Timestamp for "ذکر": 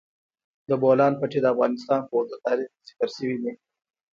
2.87-3.09